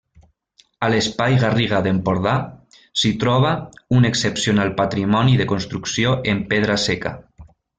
A 0.85 0.87
l'espai 0.93 1.35
Garriga 1.43 1.81
d'Empordà, 1.87 2.33
s'hi 3.01 3.11
troba 3.25 3.51
un 3.99 4.09
excepcional 4.11 4.73
patrimoni 4.83 5.37
de 5.43 5.47
construcció 5.55 6.19
en 6.35 6.43
pedra 6.55 6.81
seca. 6.87 7.15